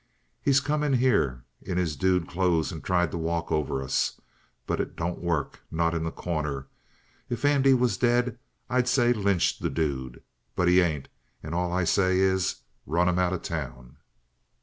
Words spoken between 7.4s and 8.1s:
Andy was